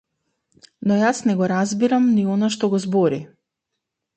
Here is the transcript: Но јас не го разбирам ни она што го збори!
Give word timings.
Но 0.91 0.95
јас 0.99 1.19
не 1.31 1.35
го 1.41 1.49
разбирам 1.51 2.07
ни 2.15 2.25
она 2.37 2.51
што 2.57 2.71
го 2.73 2.81
збори! 2.87 3.21